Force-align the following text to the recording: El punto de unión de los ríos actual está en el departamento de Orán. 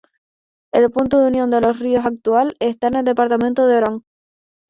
El 0.73 0.89
punto 0.89 1.19
de 1.19 1.27
unión 1.27 1.51
de 1.51 1.61
los 1.61 1.77
ríos 1.77 2.07
actual 2.07 2.55
está 2.59 2.87
en 2.87 2.95
el 2.95 3.05
departamento 3.05 3.67
de 3.67 3.77
Orán. 3.77 4.03